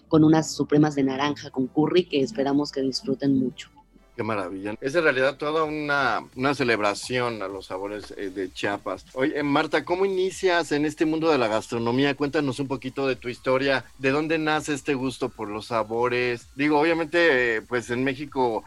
con 0.07 0.23
unas 0.23 0.53
supremas 0.53 0.93
de 0.93 1.01
naranja 1.01 1.49
con 1.49 1.65
curry 1.65 2.03
que 2.03 2.21
esperamos 2.21 2.71
que 2.71 2.81
disfruten 2.81 3.39
mucho. 3.39 3.71
Qué 4.15 4.21
maravilla. 4.21 4.75
Es 4.79 4.93
en 4.93 5.03
realidad 5.03 5.37
toda 5.37 5.63
una, 5.63 6.23
una 6.35 6.53
celebración 6.53 7.41
a 7.41 7.47
los 7.47 7.65
sabores 7.65 8.13
eh, 8.15 8.29
de 8.29 8.51
Chiapas. 8.53 9.05
Oye, 9.13 9.41
Marta, 9.41 9.83
¿cómo 9.83 10.05
inicias 10.05 10.71
en 10.71 10.85
este 10.85 11.05
mundo 11.05 11.31
de 11.31 11.39
la 11.39 11.47
gastronomía? 11.47 12.15
Cuéntanos 12.15 12.59
un 12.59 12.67
poquito 12.67 13.07
de 13.07 13.15
tu 13.15 13.27
historia, 13.27 13.85
de 13.97 14.11
dónde 14.11 14.37
nace 14.37 14.73
este 14.75 14.93
gusto 14.93 15.29
por 15.29 15.49
los 15.49 15.67
sabores. 15.67 16.47
Digo, 16.55 16.79
obviamente, 16.79 17.55
eh, 17.55 17.61
pues 17.63 17.89
en 17.89 18.03
México 18.03 18.63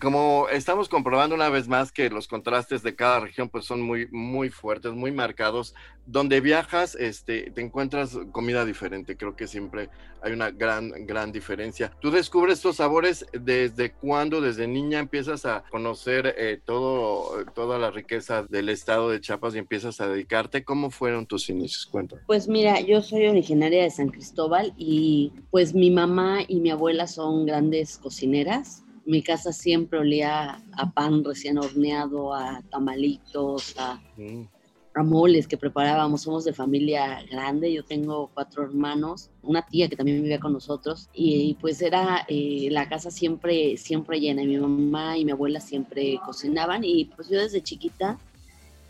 como 0.00 0.48
estamos 0.50 0.88
comprobando 0.88 1.34
una 1.34 1.48
vez 1.48 1.68
más 1.68 1.92
que 1.92 2.10
los 2.10 2.28
contrastes 2.28 2.82
de 2.82 2.94
cada 2.94 3.20
región 3.20 3.48
pues 3.48 3.64
son 3.64 3.80
muy 3.80 4.06
muy 4.10 4.50
fuertes, 4.50 4.92
muy 4.92 5.12
marcados. 5.12 5.74
Donde 6.06 6.40
viajas, 6.40 6.94
este, 6.94 7.50
te 7.50 7.60
encuentras 7.60 8.16
comida 8.32 8.64
diferente. 8.64 9.18
Creo 9.18 9.36
que 9.36 9.46
siempre 9.46 9.90
hay 10.22 10.32
una 10.32 10.50
gran 10.50 11.06
gran 11.06 11.32
diferencia. 11.32 11.92
Tú 12.00 12.10
descubres 12.10 12.54
estos 12.54 12.76
sabores 12.76 13.26
desde 13.32 13.92
cuándo, 13.92 14.40
desde 14.40 14.66
niña 14.66 15.00
empiezas 15.00 15.44
a 15.44 15.64
conocer 15.70 16.34
eh, 16.38 16.60
todo 16.64 17.44
toda 17.54 17.78
la 17.78 17.90
riqueza 17.90 18.42
del 18.44 18.70
estado 18.70 19.10
de 19.10 19.20
Chiapas 19.20 19.54
y 19.54 19.58
empiezas 19.58 20.00
a 20.00 20.08
dedicarte. 20.08 20.64
¿Cómo 20.64 20.90
fueron 20.90 21.26
tus 21.26 21.50
inicios? 21.50 21.86
Cuéntame. 21.86 22.22
Pues 22.26 22.48
mira, 22.48 22.80
yo 22.80 23.02
soy 23.02 23.26
originaria 23.26 23.82
de 23.82 23.90
San 23.90 24.08
Cristóbal 24.08 24.72
y 24.78 25.32
pues 25.50 25.74
mi 25.74 25.90
mamá 25.90 26.40
y 26.48 26.60
mi 26.60 26.70
abuela 26.70 27.06
son 27.06 27.44
grandes 27.44 27.98
cocineras 27.98 28.84
mi 29.08 29.22
casa 29.22 29.52
siempre 29.54 29.98
olía 29.98 30.62
a 30.72 30.90
pan 30.92 31.24
recién 31.24 31.56
horneado, 31.56 32.34
a 32.34 32.62
tamalitos, 32.70 33.74
a, 33.78 33.98
mm. 34.18 35.02
moles 35.02 35.48
que 35.48 35.56
preparábamos. 35.56 36.22
Somos 36.22 36.44
de 36.44 36.52
familia 36.52 37.24
grande, 37.30 37.72
yo 37.72 37.82
tengo 37.82 38.30
cuatro 38.34 38.64
hermanos, 38.64 39.30
una 39.42 39.64
tía 39.64 39.88
que 39.88 39.96
también 39.96 40.20
vivía 40.20 40.38
con 40.38 40.52
nosotros 40.52 41.08
y, 41.14 41.56
pues 41.58 41.80
era 41.80 42.26
eh, 42.28 42.68
la 42.70 42.86
casa 42.90 43.10
siempre, 43.10 43.78
siempre 43.78 44.20
llena. 44.20 44.42
mi 44.42 44.58
mamá 44.58 45.16
y 45.16 45.24
mi 45.24 45.32
abuela 45.32 45.60
siempre 45.60 46.20
cocinaban 46.22 46.84
y 46.84 47.06
pues 47.06 47.30
yo 47.30 47.40
desde 47.40 47.62
chiquita 47.62 48.18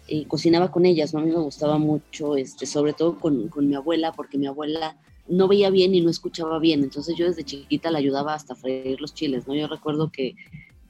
eh, 0.09 0.27
cocinaba 0.27 0.73
con 0.73 0.85
ellas, 0.85 1.15
¿no? 1.15 1.21
A 1.21 1.23
mí 1.23 1.31
me 1.31 1.39
gustaba 1.39 1.79
mucho, 1.79 2.35
este, 2.35 2.67
sobre 2.67 2.93
todo 2.93 3.21
con, 3.21 3.47
con 3.49 3.69
mi 3.69 3.77
abuela, 3.77 4.11
porque 4.11 4.37
mi 4.37 4.49
abuela 4.49 4.97
no 5.29 5.49
veía 5.49 5.71
bien 5.71 5.95
y 5.95 6.01
no 6.01 6.11
escuchaba 6.11 6.59
bien. 6.59 6.83
Entonces 6.83 7.17
yo 7.17 7.27
desde 7.27 7.45
chiquita 7.45 7.91
le 7.91 7.99
ayudaba 7.99 8.35
hasta 8.35 8.55
freír 8.55 9.01
los 9.01 9.15
chiles, 9.15 9.47
¿no? 9.47 9.55
Yo 9.55 9.67
recuerdo 9.67 10.11
que 10.11 10.35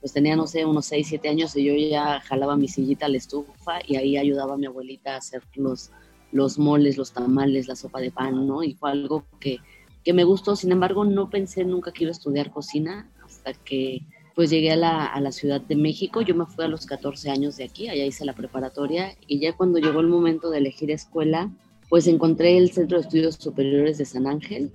pues 0.00 0.12
tenía, 0.12 0.36
no 0.36 0.46
sé, 0.46 0.64
unos 0.64 0.86
6, 0.86 1.06
7 1.08 1.28
años 1.28 1.56
y 1.56 1.64
yo 1.64 1.74
ya 1.74 2.20
jalaba 2.20 2.56
mi 2.56 2.68
sillita 2.68 3.06
a 3.06 3.08
la 3.08 3.16
estufa 3.16 3.80
y 3.86 3.96
ahí 3.96 4.16
ayudaba 4.16 4.54
a 4.54 4.56
mi 4.56 4.66
abuelita 4.66 5.14
a 5.14 5.18
hacer 5.18 5.42
los, 5.54 5.90
los 6.30 6.58
moles, 6.58 6.96
los 6.96 7.12
tamales, 7.12 7.66
la 7.66 7.74
sopa 7.74 8.00
de 8.00 8.12
pan, 8.12 8.46
¿no? 8.46 8.62
Y 8.62 8.74
fue 8.74 8.92
algo 8.92 9.24
que, 9.40 9.58
que 10.04 10.12
me 10.12 10.24
gustó. 10.24 10.54
Sin 10.54 10.70
embargo, 10.70 11.04
no 11.04 11.30
pensé 11.30 11.64
nunca 11.64 11.92
que 11.92 12.04
iba 12.04 12.10
a 12.10 12.12
estudiar 12.12 12.50
cocina 12.52 13.10
hasta 13.24 13.52
que 13.52 14.02
pues 14.36 14.50
llegué 14.50 14.70
a 14.70 14.76
la, 14.76 15.04
a 15.04 15.20
la 15.20 15.32
Ciudad 15.32 15.60
de 15.60 15.74
México. 15.74 16.22
Yo 16.22 16.36
me 16.36 16.46
fui 16.46 16.64
a 16.64 16.68
los 16.68 16.86
14 16.86 17.30
años 17.30 17.56
de 17.56 17.64
aquí, 17.64 17.88
allá 17.88 18.04
hice 18.04 18.24
la 18.24 18.36
preparatoria 18.36 19.16
y 19.26 19.40
ya 19.40 19.56
cuando 19.56 19.80
llegó 19.80 19.98
el 19.98 20.06
momento 20.06 20.50
de 20.50 20.58
elegir 20.58 20.92
escuela, 20.92 21.50
pues 21.88 22.06
encontré 22.06 22.58
el 22.58 22.70
Centro 22.70 22.98
de 22.98 23.02
Estudios 23.04 23.36
Superiores 23.36 23.98
de 23.98 24.04
San 24.04 24.26
Ángel 24.26 24.70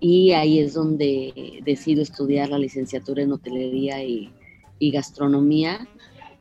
y 0.00 0.32
ahí 0.32 0.58
es 0.58 0.74
donde 0.74 1.60
decido 1.64 2.02
estudiar 2.02 2.50
la 2.50 2.58
licenciatura 2.58 3.22
en 3.22 3.32
hotelería 3.32 4.02
y, 4.02 4.32
gastronomía. 4.80 5.86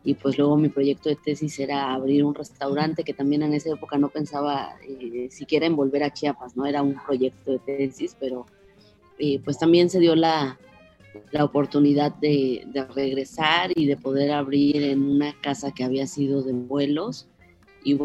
Y 0.03 0.15
pues 0.15 0.35
luego 0.35 0.57
mi 0.57 0.69
proyecto 0.69 1.09
de 1.09 1.15
tesis 1.15 1.59
era 1.59 1.93
abrir 1.93 2.23
un 2.23 2.33
restaurante 2.33 3.03
que 3.03 3.13
también 3.13 3.43
en 3.43 3.53
esa 3.53 3.69
época 3.69 3.99
no 3.99 4.09
pensaba 4.09 4.73
eh, 4.81 5.27
siquiera 5.29 5.67
en 5.67 5.75
volver 5.75 6.01
a 6.01 6.11
Chiapas, 6.11 6.57
no 6.57 6.65
era 6.65 6.81
un 6.81 6.95
proyecto 7.05 7.51
de 7.51 7.59
tesis, 7.59 8.17
pero 8.19 8.47
eh, 9.19 9.39
pues 9.43 9.59
también 9.59 9.91
se 9.91 9.99
dio 9.99 10.15
la, 10.15 10.57
la 11.29 11.45
oportunidad 11.45 12.15
de, 12.15 12.63
de, 12.65 12.83
regresar 12.85 13.69
y 13.75 13.85
de 13.85 13.95
poder 13.95 14.31
abrir 14.31 14.81
en 14.81 15.03
una 15.03 15.39
casa 15.39 15.71
que 15.71 15.83
había 15.83 16.07
sido 16.07 16.41
de 16.41 16.53
vuelos. 16.53 17.27
Y 17.83 17.95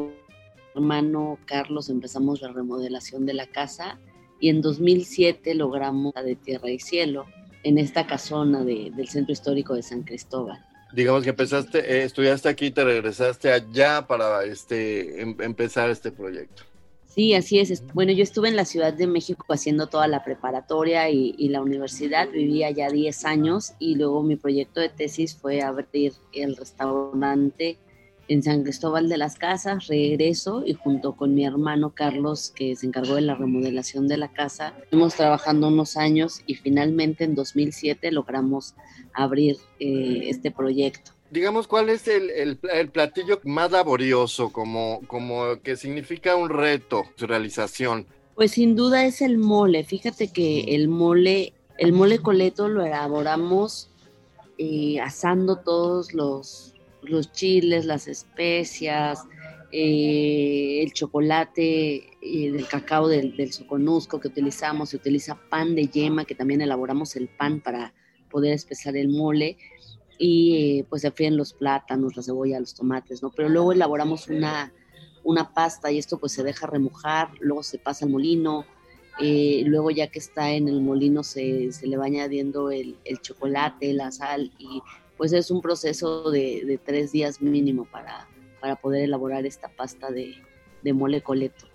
hermano 0.77 1.39
Carlos 1.47 1.89
empezamos 1.89 2.43
la 2.43 2.53
remodelación 2.53 3.25
de 3.25 3.33
la 3.35 3.47
casa 3.47 3.99
y 4.41 4.51
en 4.51 4.61
2007 4.61 5.55
logramos 5.55 6.13
la 6.15 6.23
de 6.23 6.37
Tierra 6.37 6.71
y 6.71 6.79
Cielo 6.79 7.25
en 7.63 7.79
esta 7.79 8.07
casona 8.07 8.63
del 8.63 9.09
Centro 9.09 9.33
Histórico 9.33 9.75
de 9.75 9.83
San 9.83 10.03
Cristóbal. 10.03 10.63
Digamos 10.93 11.25
que 11.25 11.31
empezaste, 11.31 11.79
eh, 11.79 12.05
estudiaste 12.05 12.49
aquí, 12.49 12.71
te 12.71 12.85
regresaste 12.85 13.51
allá 13.51 14.07
para 14.07 14.45
este, 14.45 15.21
em, 15.21 15.35
empezar 15.41 15.91
este 15.91 16.13
proyecto. 16.13 16.63
Sí, 17.07 17.35
así 17.35 17.59
es. 17.59 17.83
Bueno, 17.95 18.13
yo 18.13 18.23
estuve 18.23 18.49
en 18.49 18.57
la 18.57 18.67
Ciudad 18.67 18.93
de 18.93 19.07
México 19.07 19.47
haciendo 19.49 19.89
toda 19.89 20.07
la 20.07 20.23
preparatoria 20.23 21.09
y, 21.09 21.35
y 21.39 21.49
la 21.49 21.63
universidad, 21.63 22.31
vivía 22.31 22.71
ya 22.71 22.91
10 22.91 23.25
años 23.25 23.73
y 23.79 23.95
luego 23.95 24.23
mi 24.23 24.37
proyecto 24.37 24.81
de 24.81 24.91
tesis 24.91 25.35
fue 25.35 25.63
abrir 25.63 26.13
el 26.35 26.57
restaurante 26.57 27.79
en 28.29 28.43
San 28.43 28.63
Cristóbal 28.63 29.09
de 29.09 29.19
las 29.19 29.37
Casas, 29.37 29.87
regreso 29.87 30.63
y 30.67 30.75
junto 30.75 31.17
con 31.17 31.35
mi 31.35 31.45
hermano 31.45 31.95
Carlos, 31.95 32.53
que 32.55 32.75
se 32.77 32.87
encargó 32.87 33.15
de 33.15 33.21
la 33.23 33.35
remodelación 33.35 34.09
de 34.09 34.17
la 34.17 34.33
casa, 34.33 34.75
estuvimos 34.83 35.15
trabajando 35.15 35.69
unos 35.69 35.97
años 35.97 36.43
y 36.47 36.55
finalmente 36.55 37.25
en 37.25 37.35
2007 37.35 38.11
logramos 38.13 38.75
abrir 39.13 39.57
eh, 39.79 40.25
este 40.29 40.51
proyecto. 40.51 41.13
Digamos, 41.31 41.67
¿cuál 41.67 41.89
es 41.89 42.07
el, 42.07 42.59
el, 42.73 42.89
platillo 42.91 43.41
más 43.45 43.73
laborioso, 43.73 44.53
como, 44.53 45.01
como 45.09 45.61
que 45.63 45.77
significa 45.77 46.37
un 46.37 46.51
reto, 46.51 47.05
su 47.17 47.27
realización? 47.27 48.07
Pues 48.37 48.53
sin 48.53 48.77
duda 48.77 49.05
es 49.05 49.23
el 49.23 49.37
mole. 49.37 49.83
Fíjate 49.83 50.29
que 50.33 50.77
el 50.77 50.87
mole, 50.87 51.53
el 51.79 51.93
mole 51.93 52.21
coleto 52.21 52.69
lo 52.69 52.85
elaboramos 52.85 53.91
eh, 54.59 55.01
asando 55.01 55.57
todos 55.57 56.15
los, 56.15 56.76
los 57.09 57.33
chiles, 57.33 57.85
las 57.85 58.09
especias, 58.09 59.27
eh, 59.73 60.83
el 60.83 60.93
chocolate 60.93 61.97
eh, 62.23 62.53
del 62.53 62.69
cacao 62.69 63.09
del, 63.09 63.37
del, 63.37 63.53
soconusco 63.53 64.21
que 64.21 64.29
utilizamos, 64.29 64.91
se 64.91 64.97
utiliza 64.97 65.39
pan 65.51 65.75
de 65.75 65.89
yema, 65.89 66.25
que 66.25 66.37
también 66.37 66.61
elaboramos 66.61 67.17
el 67.17 67.29
pan 67.29 67.61
para 67.61 67.93
poder 68.31 68.53
espesar 68.53 68.97
el 68.97 69.09
mole, 69.09 69.59
y 70.19 70.79
eh, 70.79 70.87
pues 70.89 71.03
se 71.03 71.11
fríen 71.11 71.37
los 71.37 71.53
plátanos, 71.53 72.17
la 72.17 72.23
cebolla, 72.23 72.61
los 72.61 72.75
tomates, 72.75 73.23
¿no? 73.23 73.31
Pero 73.31 73.49
luego 73.49 73.73
elaboramos 73.73 74.29
una, 74.29 74.73
una 75.25 75.53
pasta 75.53 75.91
y 75.91 75.99
esto 75.99 76.19
pues 76.19 76.33
se 76.33 76.45
deja 76.45 76.67
remojar, 76.67 77.31
luego 77.41 77.63
se 77.63 77.79
pasa 77.79 78.07
al 78.07 78.13
molino, 78.13 78.65
luego 79.19 79.91
ya 79.91 80.07
que 80.09 80.19
está 80.19 80.53
en 80.53 80.69
el 80.69 80.81
molino 80.81 81.23
se, 81.23 81.73
se 81.73 81.87
le 81.87 81.97
va 81.97 82.05
añadiendo 82.05 82.71
el, 82.71 82.97
chocolate, 83.21 83.93
la 83.95 84.11
sal 84.11 84.53
y 84.59 84.83
pues 85.17 85.33
es 85.33 85.51
un 85.51 85.61
proceso 85.61 86.31
de, 86.31 86.79
tres 86.85 87.13
días 87.13 87.41
mínimo 87.41 87.85
para, 87.85 88.29
para 88.61 88.77
poder 88.77 89.05
elaborar 89.05 89.47
esta 89.47 89.69
pasta 89.69 90.11
de, 90.11 90.35
mole 90.93 91.21
coleto. 91.21 91.67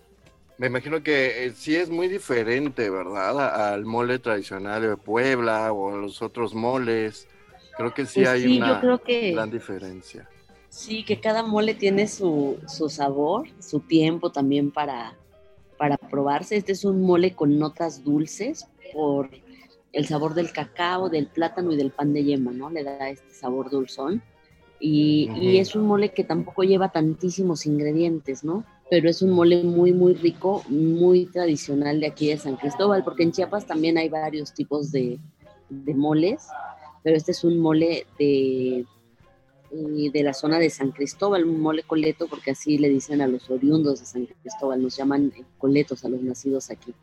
Me 0.57 0.67
imagino 0.67 1.03
que 1.03 1.45
eh, 1.45 1.51
sí 1.53 1.75
es 1.75 1.89
muy 1.89 2.07
diferente, 2.07 2.89
¿verdad? 2.89 3.73
Al 3.73 3.85
mole 3.85 4.19
tradicional 4.19 4.81
de 4.81 4.95
Puebla 4.95 5.73
o 5.73 5.93
a 5.93 5.97
los 5.97 6.21
otros 6.21 6.53
moles. 6.53 7.27
Creo 7.75 7.93
que 7.93 8.05
sí 8.05 8.21
pues 8.21 8.29
hay 8.29 8.57
una 8.57 8.79
gran 9.33 9.51
diferencia. 9.51 10.29
Sí, 10.69 11.03
que 11.03 11.19
cada 11.19 11.43
mole 11.43 11.73
tiene 11.73 12.07
su, 12.07 12.57
su 12.67 12.87
sabor, 12.87 13.49
su 13.59 13.81
tiempo 13.81 14.31
también 14.31 14.71
para, 14.71 15.17
para 15.77 15.97
probarse. 15.97 16.55
Este 16.55 16.71
es 16.71 16.85
un 16.85 17.01
mole 17.01 17.33
con 17.35 17.59
notas 17.59 18.05
dulces 18.05 18.65
por 18.93 19.29
el 19.93 20.05
sabor 20.05 20.33
del 20.33 20.51
cacao, 20.51 21.09
del 21.09 21.27
plátano 21.27 21.71
y 21.71 21.77
del 21.77 21.91
pan 21.91 22.13
de 22.13 22.23
yema, 22.23 22.51
¿no? 22.51 22.69
Le 22.69 22.83
da 22.83 23.09
este 23.09 23.33
sabor 23.33 23.69
dulzón. 23.69 24.21
Y, 24.79 25.57
es 25.59 25.75
un 25.75 25.85
mole 25.85 26.11
que 26.11 26.23
tampoco 26.23 26.63
lleva 26.63 26.91
tantísimos 26.91 27.67
ingredientes, 27.67 28.43
¿no? 28.43 28.65
Pero 28.89 29.09
es 29.09 29.21
un 29.21 29.31
mole 29.31 29.63
muy, 29.63 29.93
muy 29.93 30.15
rico, 30.15 30.63
muy 30.69 31.27
tradicional 31.27 31.99
de 31.99 32.07
aquí 32.07 32.29
de 32.29 32.37
San 32.37 32.55
Cristóbal, 32.55 33.03
porque 33.03 33.23
en 33.23 33.31
Chiapas 33.31 33.67
también 33.67 33.97
hay 33.97 34.09
varios 34.09 34.53
tipos 34.53 34.91
de, 34.91 35.19
moles, 35.69 36.47
pero 37.03 37.15
este 37.15 37.31
es 37.31 37.43
un 37.43 37.59
mole 37.59 38.05
de, 38.17 38.79
eh, 38.79 40.11
de 40.11 40.23
la 40.23 40.33
zona 40.33 40.57
de 40.57 40.69
San 40.69 40.91
Cristóbal, 40.91 41.45
un 41.45 41.61
mole 41.61 41.83
coleto, 41.83 42.27
porque 42.27 42.51
así 42.51 42.77
le 42.77 42.89
dicen 42.89 43.21
a 43.21 43.27
los 43.27 43.49
oriundos 43.49 43.99
de 43.99 44.05
San 44.07 44.25
Cristóbal, 44.25 44.81
nos 44.81 44.97
llaman 44.97 45.31
coletos 45.59 46.03
a 46.03 46.09
los 46.09 46.21
nacidos 46.21 46.71
aquí 46.71 46.93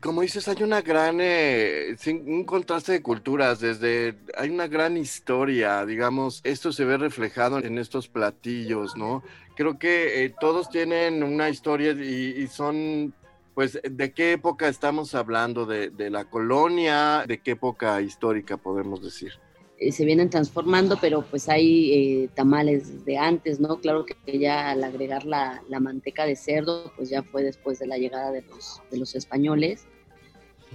como 0.00 0.22
dices, 0.22 0.46
hay 0.46 0.62
una 0.62 0.80
gran, 0.80 1.18
eh, 1.20 1.96
un 2.24 2.44
contraste 2.44 2.92
de 2.92 3.02
culturas, 3.02 3.60
desde, 3.60 4.16
hay 4.36 4.50
una 4.50 4.68
gran 4.68 4.96
historia, 4.96 5.84
digamos, 5.84 6.40
esto 6.44 6.72
se 6.72 6.84
ve 6.84 6.96
reflejado 6.98 7.58
en 7.58 7.78
estos 7.78 8.08
platillos, 8.08 8.96
¿no? 8.96 9.24
Creo 9.56 9.78
que 9.78 10.24
eh, 10.24 10.34
todos 10.40 10.70
tienen 10.70 11.24
una 11.24 11.48
historia 11.50 11.90
y, 11.92 12.46
son 12.46 13.12
pues, 13.54 13.80
¿de 13.82 14.12
qué 14.12 14.32
época 14.32 14.68
estamos 14.68 15.16
hablando? 15.16 15.66
¿De, 15.66 15.90
de 15.90 16.10
la 16.10 16.26
colonia? 16.26 17.24
¿De 17.26 17.38
qué 17.38 17.52
época 17.52 18.00
histórica 18.00 18.56
podemos 18.56 19.02
decir? 19.02 19.32
Eh, 19.80 19.92
se 19.92 20.04
vienen 20.04 20.28
transformando, 20.28 20.98
pero 21.00 21.22
pues 21.22 21.48
hay 21.48 21.92
eh, 21.92 22.28
tamales 22.34 23.04
de 23.04 23.16
antes, 23.16 23.60
¿no? 23.60 23.80
Claro 23.80 24.04
que 24.04 24.38
ya 24.38 24.70
al 24.70 24.82
agregar 24.82 25.24
la, 25.24 25.62
la, 25.68 25.78
manteca 25.78 26.26
de 26.26 26.34
cerdo, 26.34 26.92
pues 26.96 27.10
ya 27.10 27.22
fue 27.22 27.44
después 27.44 27.78
de 27.78 27.86
la 27.86 27.96
llegada 27.96 28.32
de 28.32 28.42
los, 28.42 28.82
de 28.90 28.98
los 28.98 29.14
españoles, 29.14 29.86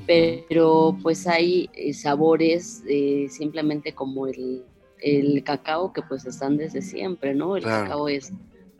pero 0.07 0.97
pues 1.03 1.27
hay 1.27 1.69
eh, 1.73 1.93
sabores 1.93 2.81
simplemente 3.29 3.93
como 3.93 4.25
el, 4.25 4.63
el, 5.01 5.43
cacao 5.43 5.91
que 5.91 6.01
pues 6.01 6.25
están 6.25 6.55
desde 6.55 6.81
siempre, 6.81 7.35
¿no? 7.35 7.57
El 7.57 7.63
cacao 7.63 8.07
es 8.07 8.31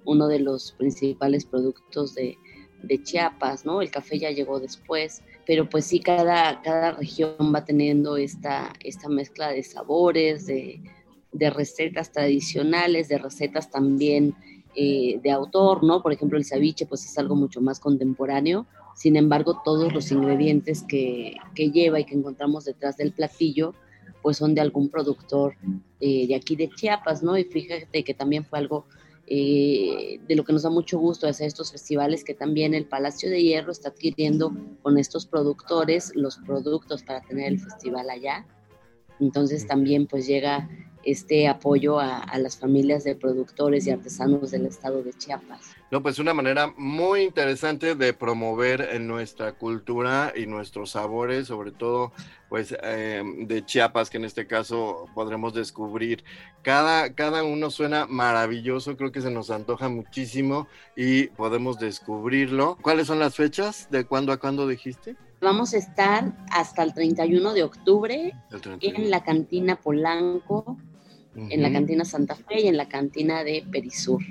uno 0.06 0.28
de 0.30 0.40
los 0.40 0.72
principales 0.72 1.46
productos 1.46 2.16
de, 2.16 2.38
de 2.82 3.04
Chiapas, 3.04 3.66
¿no? 3.66 3.82
El 3.82 3.92
café 3.92 4.18
ya 4.18 4.32
llegó 4.32 4.62
después 4.62 5.22
pero 5.46 5.70
pues 5.70 5.86
sí, 5.86 6.00
cada, 6.00 6.62
cada 6.62 6.92
región 6.92 7.54
va 7.54 7.66
teniendo 7.66 8.18
esta, 8.18 8.74
esta 8.84 9.10
mezcla 9.10 9.50
de 9.50 9.64
sabores, 9.64 10.46
de, 10.46 10.82
recetas 11.34 12.12
tradicionales, 12.12 13.10
de 13.10 13.18
recetas 13.18 13.70
también 13.70 14.36
eh, 14.76 15.20
de 15.22 15.32
autor, 15.32 15.84
¿no? 15.84 16.02
Por 16.02 16.14
ejemplo, 16.14 16.38
el 16.38 16.46
ceviche 16.46 16.86
pues 16.86 17.06
es 17.06 17.18
algo 17.18 17.36
mucho 17.36 17.60
más 17.60 17.80
contemporáneo, 17.80 18.68
sin 18.96 19.16
embargo, 19.16 19.62
todos 19.66 19.92
los 19.94 20.12
ingredientes 20.12 20.84
que, 20.84 21.36
lleva 21.56 22.00
y 22.00 22.06
que 22.06 22.16
encontramos 22.16 22.66
detrás 22.66 22.98
del 22.98 23.12
platillo 23.12 23.74
pues 24.22 24.38
son 24.38 24.56
de 24.56 24.62
algún 24.62 24.90
productor 24.90 25.56
eh, 26.00 26.28
de 26.28 26.36
aquí 26.36 26.56
de 26.56 26.70
Chiapas, 26.70 27.24
¿no? 27.24 27.38
Y 27.38 27.44
fíjate 27.44 28.04
que 28.06 28.14
también 28.14 28.46
fue 28.46 28.60
algo 28.60 28.86
eh, 29.28 30.20
de 30.28 30.36
lo 30.36 30.44
que 30.44 30.54
nos 30.54 30.64
da 30.64 30.70
mucho 30.70 31.00
gusto 31.00 31.28
hacer 31.28 31.48
estos 31.48 31.72
festivales, 31.72 32.24
que 32.24 32.34
también 32.34 32.74
el 32.74 32.86
Palacio 32.86 33.30
de 33.30 33.42
Hierro 33.42 33.72
está 33.72 33.90
adquiriendo 33.90 34.52
con 34.82 34.98
estos 34.98 35.26
productores 35.26 36.12
los 36.16 36.38
productos 36.38 37.04
para 37.04 37.22
tener 37.22 37.54
el 37.54 37.60
festival 37.60 38.10
allá. 38.10 38.46
Entonces 39.20 39.66
también 39.66 40.08
pues 40.08 40.28
llega 40.28 40.70
este 41.04 41.48
apoyo 41.48 42.00
a, 42.00 42.26
las 42.38 42.58
familias 42.58 43.04
de 43.04 43.16
productores 43.16 43.86
y 43.88 43.92
artesanos 43.92 44.52
del 44.52 44.66
estado 44.66 45.04
de 45.04 45.14
Chiapas. 45.14 45.76
No, 45.92 46.02
pues 46.02 46.20
una 46.20 46.34
manera 46.34 46.74
muy 46.78 47.22
interesante 47.22 47.96
de 47.96 48.14
promover 48.14 48.82
en 48.94 49.08
nuestra 49.08 49.54
cultura 49.54 50.34
y 50.36 50.48
nuestros 50.48 50.92
sabores, 50.92 51.48
sobre 51.48 51.72
todo 51.72 52.12
pues 52.50 52.76
em, 52.82 53.48
de 53.48 53.66
Chiapas, 53.66 54.10
que 54.10 54.18
en 54.18 54.26
este 54.26 54.48
caso 54.48 55.06
podremos 55.14 55.54
descubrir. 55.54 56.24
Cada, 56.62 57.14
cada 57.14 57.44
uno 57.44 57.70
suena 57.70 58.06
maravilloso, 58.08 58.96
creo 58.98 59.12
que 59.12 59.22
se 59.22 59.32
nos 59.32 59.50
antoja 59.50 59.90
muchísimo 59.90 60.68
y 60.96 61.28
podemos 61.28 61.80
descubrirlo. 61.80 62.78
¿Cuáles 62.82 63.08
son 63.08 63.20
las 63.20 63.36
fechas? 63.36 63.88
¿De 63.90 64.06
cuándo 64.06 64.32
a 64.32 64.38
cuándo 64.38 64.68
dijiste? 64.68 65.16
Vamos 65.44 65.74
a 65.74 65.78
estar 65.78 66.32
hasta 66.52 66.84
el 66.84 66.94
31 66.94 67.54
de 67.54 67.64
octubre 67.64 68.34
en 68.80 69.10
la 69.12 69.24
cantina 69.26 69.76
Polanco 69.76 70.78
en 71.36 71.62
la 71.62 71.72
cantina 71.72 72.06
Santa 72.06 72.36
Fe 72.36 72.62
y 72.62 72.68
en 72.68 72.78
la 72.78 72.88
cantina 72.88 73.44
de 73.44 73.64
Perisur. 73.72 74.22